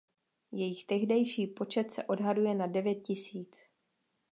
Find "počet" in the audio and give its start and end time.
1.47-1.91